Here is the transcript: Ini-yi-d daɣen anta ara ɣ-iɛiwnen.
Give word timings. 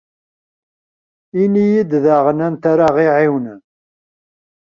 Ini-yi-d 1.41 1.91
daɣen 2.03 2.39
anta 2.47 2.67
ara 2.71 2.87
ɣ-iɛiwnen. 2.95 3.59